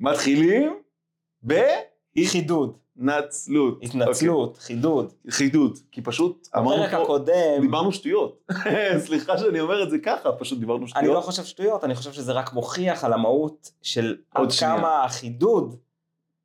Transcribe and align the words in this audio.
מתחילים 0.00 0.72
חידוד, 2.26 2.76
בהתנצלות. 2.96 3.78
התנצלות, 3.82 4.58
חידוד. 4.58 5.04
אוקיי, 5.04 5.30
חידוד, 5.30 5.78
כי 5.92 6.02
פשוט 6.02 6.48
אמרנו 6.56 6.90
פה, 6.90 7.02
הקודם, 7.02 7.60
דיברנו 7.60 7.92
שטויות. 7.92 8.50
סליחה 9.06 9.38
שאני 9.38 9.60
אומר 9.60 9.82
את 9.82 9.90
זה 9.90 9.98
ככה, 9.98 10.32
פשוט 10.32 10.58
דיברנו 10.58 10.80
אני 10.80 10.88
שטויות. 10.88 11.14
לא 11.14 11.20
חושב 11.20 11.44
שטויות, 11.44 11.84
אני 11.84 11.94
חושב 11.94 12.12
שזה 12.12 12.32
רק 12.32 12.52
מוכיח 12.52 13.04
על 13.04 13.12
המהות 13.12 13.70
של 13.82 14.16
עד 14.30 14.50
שנייה. 14.50 14.76
כמה 14.76 15.04
החידוד 15.04 15.76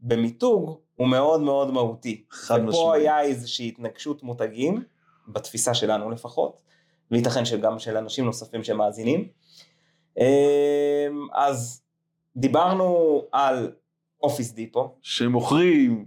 במיתוג 0.00 0.78
הוא 0.96 1.08
מאוד 1.08 1.40
מאוד 1.40 1.70
מהותי. 1.70 2.24
חד 2.30 2.58
ופה 2.58 2.68
משמעית. 2.68 2.94
היה 2.94 3.20
איזושהי 3.20 3.68
התנגשות 3.68 4.22
מותגים, 4.22 4.82
בתפיסה 5.28 5.74
שלנו 5.74 6.10
לפחות, 6.10 6.60
וייתכן 7.10 7.44
שגם 7.44 7.78
של 7.78 7.96
אנשים 7.96 8.24
נוספים 8.24 8.64
שמאזינים. 8.64 9.28
אמ, 10.18 10.24
אז 11.32 11.82
דיברנו 12.38 13.22
על 13.32 13.72
אופיס 14.22 14.52
דיפו, 14.52 14.94
שמוכרים 15.02 16.06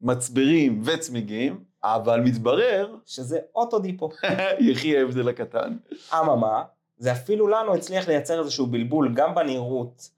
מצברים 0.00 0.82
וצמיגים, 0.84 1.64
אבל 1.84 2.20
מתברר, 2.20 2.96
שזה 3.06 3.38
אוטו 3.54 3.78
דיפו. 3.78 4.08
יחי 4.70 4.98
ההבדל 4.98 5.28
הקטן. 5.28 5.76
אממה, 6.14 6.62
זה 6.98 7.12
אפילו 7.12 7.48
לנו 7.48 7.74
הצליח 7.74 8.08
לייצר 8.08 8.40
איזשהו 8.40 8.66
בלבול 8.66 9.14
גם 9.14 9.34
בנראות, 9.34 10.10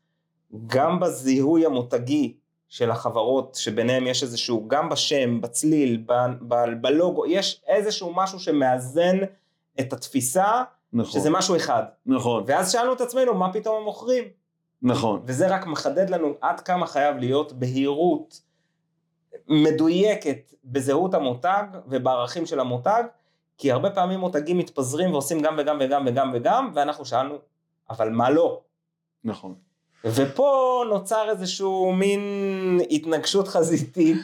גם 0.67 1.01
בזיהוי 1.01 1.67
המותגי 1.67 2.35
של 2.69 2.91
החברות, 2.91 3.55
שביניהם 3.55 4.07
יש 4.07 4.23
איזשהו, 4.23 4.69
גם 4.69 4.89
בשם, 4.89 5.41
בצליל, 5.41 6.03
ב, 6.07 6.13
ב, 6.49 6.55
בלוגו, 6.81 7.27
יש 7.27 7.63
איזשהו 7.67 8.13
משהו 8.15 8.41
שמאזן 8.41 9.19
את 9.81 9.93
התפיסה, 9.93 10.63
נכון, 10.93 11.21
שזה 11.21 11.31
משהו 11.31 11.57
אחד. 11.57 11.83
נכון, 12.07 12.45
ואז 12.47 12.73
שאלנו 12.73 12.93
את 12.93 13.01
עצמנו, 13.01 13.35
מה 13.35 13.53
פתאום 13.53 13.77
הם 13.77 13.85
מוכרים? 13.85 14.25
נכון. 14.83 15.23
וזה 15.27 15.49
רק 15.49 15.67
מחדד 15.67 16.11
לנו 16.11 16.35
עד 16.41 16.61
כמה 16.61 16.87
חייב 16.87 17.17
להיות 17.17 17.53
בהירות 17.53 18.41
מדויקת 19.49 20.53
בזהות 20.65 21.15
המותג 21.15 21.65
ובערכים 21.87 22.47
של 22.47 22.61
המותג, 22.61 23.03
כי 23.59 23.73
הרבה 23.73 23.91
פעמים 23.91 24.21
מותגים 24.21 24.59
מתפזרים 24.59 25.13
ועושים 25.13 25.41
גם 25.41 25.55
וגם 25.59 25.79
וגם 25.81 26.05
וגם 26.07 26.31
וגם, 26.35 26.71
ואנחנו 26.75 27.05
שאלנו, 27.05 27.39
אבל 27.91 28.11
מה 28.11 28.31
לא? 28.31 28.61
נכון. 29.25 29.55
ופה 30.05 30.83
נוצר 30.91 31.31
איזשהו 31.31 31.93
מין 31.93 32.21
התנגשות 32.91 33.49
חזיתית 33.49 34.17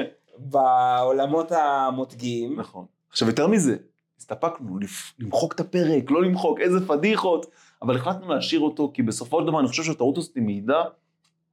בעולמות 0.50 1.52
המותגיים. 1.52 2.60
נכון. 2.60 2.84
עכשיו 3.10 3.28
יותר 3.28 3.46
מזה, 3.46 3.76
הסתפקנו 4.18 4.78
למחוק 5.18 5.54
את 5.54 5.60
הפרק, 5.60 6.10
לא 6.10 6.22
למחוק, 6.22 6.60
איזה 6.60 6.86
פדיחות, 6.86 7.46
אבל 7.82 7.96
החלטנו 7.96 8.28
להשאיר 8.28 8.60
אותו, 8.60 8.90
כי 8.94 9.02
בסופו 9.02 9.40
של 9.40 9.46
דבר 9.46 9.60
אני 9.60 9.68
חושב 9.68 9.82
שהטעות 9.82 10.18
הזאת 10.18 10.34
היא 10.34 10.42
מעידה 10.42 10.84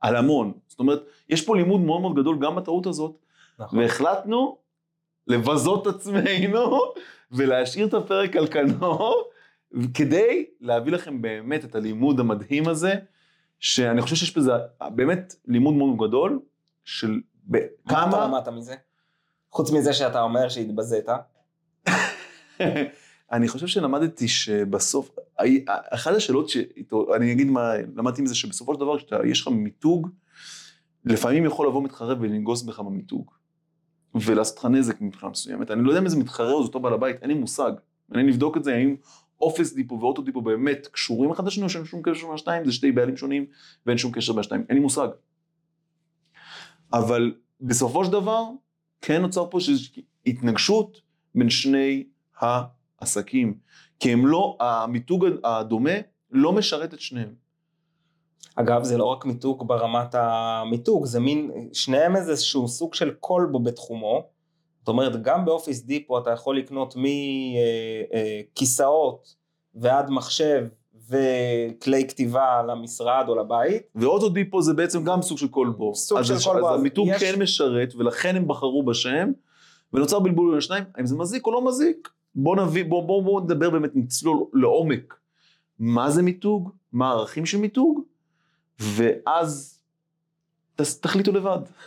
על 0.02 0.16
המון. 0.16 0.52
זאת 0.68 0.80
אומרת, 0.80 1.04
יש 1.30 1.46
פה 1.46 1.56
לימוד 1.56 1.82
מאוד 1.82 2.02
מאוד 2.02 2.16
גדול 2.16 2.40
גם 2.40 2.56
בטעות 2.56 2.86
הזאת, 2.86 3.16
נכון. 3.60 3.80
והחלטנו 3.80 4.58
לבזות 5.28 5.88
את 5.88 5.96
עצמנו 5.96 6.80
ולהשאיר 7.36 7.88
את 7.88 7.94
הפרק 7.94 8.36
על 8.36 8.48
כנו, 8.48 9.14
כדי 9.94 10.46
להביא 10.62 10.92
לכם 10.92 11.22
באמת 11.22 11.66
את 11.66 11.76
הלימוד 11.76 12.20
המדהים 12.20 12.68
הזה, 12.68 12.96
שאני 13.60 14.02
חושב 14.02 14.16
שיש 14.16 14.38
בזה 14.38 14.52
באמת 14.96 15.36
לימוד 15.46 15.74
מאוד 15.74 15.98
גדול, 15.98 16.40
של 16.84 17.22
ב- 17.52 17.58
מה 17.58 18.04
אתה 18.04 18.12
כמה... 18.12 18.28
למדת 18.28 18.48
מזה? 18.48 18.76
חוץ 19.52 19.72
מזה 19.72 19.94
שאתה 19.94 20.22
אומר 20.22 20.50
שהתבזית, 20.50 21.10
אני 23.32 23.48
חושב 23.48 23.68
שלמדתי 23.68 24.28
שבסוף, 24.28 25.16
אחת 25.68 26.16
השאלות 26.16 26.50
שאיתו, 26.50 27.16
אני 27.16 27.32
אגיד 27.32 27.48
מה 27.48 27.74
למדתי 27.96 28.22
מזה, 28.22 28.36
שבסופו 28.36 28.74
של 28.74 28.80
דבר 28.80 28.98
כשיש 29.00 29.42
לך 29.42 29.48
מיתוג, 29.48 30.10
לפעמים 31.06 31.46
יכול 31.46 31.68
לבוא 31.68 31.84
מתחרה 31.84 32.16
ולנגוס 32.20 32.64
בך 32.64 32.80
במיתוג, 32.80 33.32
ולעשות 34.16 34.58
לך 34.58 34.66
נזק 34.66 35.02
מבחינה 35.02 35.32
מסוימת. 35.32 35.72
אני 35.72 35.84
לא 35.84 35.90
יודע 35.90 36.00
אם 36.00 36.06
איזה 36.06 36.18
מתחרה 36.18 36.52
או 36.52 36.64
זה 36.64 36.68
אותו 36.68 36.80
בעל 36.80 36.94
הבית, 36.94 37.22
אין 37.22 37.30
לי 37.30 37.36
מושג. 37.36 37.72
אני 38.14 38.24
נבדוק 38.24 38.58
את 38.58 38.64
זה, 38.64 38.76
האם 38.76 38.96
אופס 39.42 39.74
דיפו 39.74 40.00
ואוטו 40.00 40.22
דיפו 40.22 40.42
באמת 40.42 40.88
קשורים 40.88 41.32
אחד 41.32 41.46
לשני, 41.48 41.64
או 41.64 41.70
שאין 41.70 41.86
שום 41.86 42.02
קשר 42.04 42.26
בין 42.26 42.34
השניים, 42.34 42.66
זה 42.66 42.72
שתי 42.72 42.92
בעלים 42.92 43.18
שונים, 43.18 43.46
ואין 43.86 43.98
שום 43.98 44.12
קשר 44.12 44.34
בין 44.34 44.40
השניים, 44.40 44.66
אין 44.70 44.78
לי 44.78 44.84
מושג. 44.84 45.08
אבל 46.94 47.34
בסופו 47.62 48.06
של 48.06 48.12
דבר, 48.12 48.44
כן 49.02 49.22
נוצר 49.22 49.50
פה 49.50 49.58
איזושהי 49.58 50.04
התנגשות 50.26 51.02
בין 51.36 51.50
שני 51.50 52.04
העסקים, 52.40 53.58
כי 54.00 54.14
הם 54.14 54.28
לא, 54.28 54.58
המיתוג 54.60 55.26
הדומה 55.44 55.92
לא 56.32 56.52
משרת 56.54 56.94
את 56.94 57.00
שניהם. 57.00 57.34
אגב, 58.56 58.84
זה 58.84 58.98
לא 58.98 59.06
רק 59.06 59.26
מיתוג 59.26 59.68
ברמת 59.68 60.16
המיתוג, 60.16 61.06
זה 61.06 61.20
מין, 61.20 61.52
שניהם 61.74 62.16
איזשהו 62.16 62.68
סוג 62.68 62.94
של 62.94 63.12
כלבו 63.20 63.60
בתחומו. 63.60 64.24
זאת 64.80 64.88
אומרת, 64.88 65.22
גם 65.22 65.46
באופיס 65.46 65.84
דיפו 65.84 66.20
אתה 66.20 66.30
יכול 66.32 66.58
לקנות 66.58 66.96
מכיסאות 68.54 69.36
ועד 69.76 70.10
מחשב 70.10 70.66
וכלי 71.10 72.08
כתיבה 72.08 72.62
למשרד 72.68 73.26
או 73.28 73.36
לבית. 73.36 73.82
ואוטו 73.96 74.30
דיפו 74.30 74.62
זה 74.62 74.74
בעצם 74.74 75.04
גם 75.04 75.22
סוג 75.22 75.38
של 75.38 75.48
כלבו. 75.48 75.96
סוג 75.96 76.18
אז 76.18 76.28
של 76.28 76.34
אז 76.34 76.40
אז 76.48 76.80
המיתוג 76.80 77.08
יש- 77.08 77.24
כן 77.24 77.42
משרת, 77.42 77.96
ולכן 77.96 78.36
הם 78.36 78.48
בחרו 78.48 78.86
בשם, 78.86 79.32
ונוצר 79.94 80.20
בלבול 80.20 80.50
בין 80.50 80.58
השניים, 80.58 80.84
האם 80.96 81.06
זה 81.06 81.16
מזיק 81.16 81.46
או 81.48 81.52
לא 81.52 81.66
מזיק? 81.66 82.10
בואו 82.36 82.66
נביא, 82.66 82.86
בואו 82.86 83.08
בוא, 83.08 83.24
בוא 83.24 83.42
נדבר 83.42 83.70
באמת, 83.70 83.92
נצלול 83.96 84.46
לעומק. 84.54 85.20
מה 85.80 86.12
זה 86.12 86.24
מיתוג? 86.24 86.72
מה 86.94 87.10
הערכים 87.10 87.46
של 87.46 87.58
מיתוג? 87.58 88.02
ואז 88.80 89.80
תחליטו 90.76 91.32
לבד. 91.32 91.60